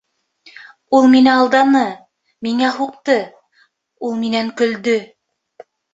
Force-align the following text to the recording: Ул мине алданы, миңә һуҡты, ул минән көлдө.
Ул 0.99 1.03
мине 1.15 1.31
алданы, 1.33 1.83
миңә 2.47 2.71
һуҡты, 2.79 3.19
ул 4.09 4.17
минән 4.23 4.51
көлдө. 4.63 4.97